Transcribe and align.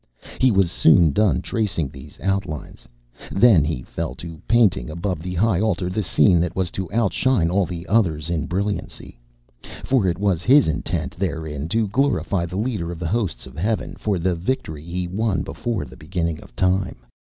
He 0.39 0.49
was 0.49 0.71
soon 0.71 1.11
done 1.11 1.43
tracing 1.43 1.89
these 1.89 2.19
outlines; 2.21 2.87
then 3.31 3.63
he 3.63 3.83
fell 3.83 4.15
to 4.15 4.41
painting 4.47 4.89
above 4.89 5.21
the 5.21 5.35
high 5.35 5.59
altar 5.61 5.89
the 5.91 6.01
scene 6.01 6.39
that 6.39 6.55
was 6.55 6.71
to 6.71 6.91
outshine 6.91 7.51
all 7.51 7.67
the 7.67 7.85
others 7.85 8.27
in 8.31 8.47
brilliancy. 8.47 9.19
For 9.83 10.07
it 10.07 10.17
was 10.17 10.41
his 10.41 10.67
intent 10.67 11.11
therein 11.17 11.69
to 11.69 11.87
glorify 11.87 12.47
the 12.47 12.57
leader 12.57 12.91
of 12.91 12.97
the 12.97 13.07
hosts 13.09 13.45
of 13.45 13.55
Heaven 13.55 13.93
for 13.95 14.17
the 14.17 14.33
victory 14.33 14.81
he 14.83 15.07
won 15.07 15.43
before 15.43 15.85
the 15.85 15.95
beginning 15.97 16.41
of 16.41 16.55
time. 16.55 17.05